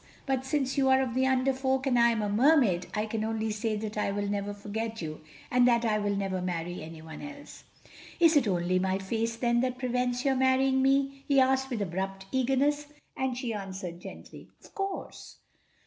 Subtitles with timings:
[0.25, 3.23] But since you are of the Under Folk and I am a Mermaid, I can
[3.23, 7.21] only say that I will never forget you, and that I will never marry anyone
[7.21, 7.65] else."
[8.19, 12.25] "Is it only my face then that prevents your marrying me?" he asked with abrupt
[12.31, 15.37] eagerness, and she answered gently, "Of course."